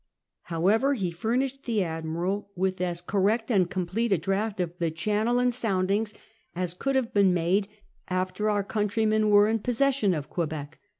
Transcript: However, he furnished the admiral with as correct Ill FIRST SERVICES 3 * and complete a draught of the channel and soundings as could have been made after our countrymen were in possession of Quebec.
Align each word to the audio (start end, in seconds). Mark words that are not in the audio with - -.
However, 0.45 0.95
he 0.95 1.11
furnished 1.11 1.65
the 1.65 1.83
admiral 1.83 2.49
with 2.55 2.81
as 2.81 3.01
correct 3.01 3.51
Ill 3.51 3.57
FIRST 3.65 3.65
SERVICES 3.65 3.65
3 3.65 3.65
* 3.65 3.65
and 3.65 3.69
complete 3.69 4.11
a 4.13 4.17
draught 4.17 4.59
of 4.59 4.73
the 4.79 4.89
channel 4.89 5.37
and 5.37 5.53
soundings 5.53 6.15
as 6.55 6.73
could 6.73 6.95
have 6.95 7.13
been 7.13 7.35
made 7.35 7.67
after 8.07 8.49
our 8.49 8.63
countrymen 8.63 9.29
were 9.29 9.47
in 9.47 9.59
possession 9.59 10.15
of 10.15 10.27
Quebec. 10.27 10.79